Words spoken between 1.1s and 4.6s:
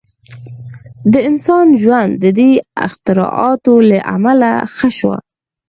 •د انسان ژوند د دې اختراعاتو له امله